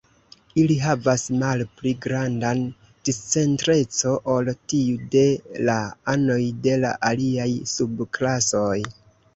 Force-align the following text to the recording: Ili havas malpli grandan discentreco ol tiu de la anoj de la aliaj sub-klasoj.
Ili 0.59 0.75
havas 0.83 1.25
malpli 1.41 1.91
grandan 2.05 2.63
discentreco 3.11 4.15
ol 4.37 4.51
tiu 4.73 5.05
de 5.17 5.25
la 5.69 5.77
anoj 6.17 6.43
de 6.67 6.79
la 6.87 6.97
aliaj 7.13 7.51
sub-klasoj. 7.77 8.77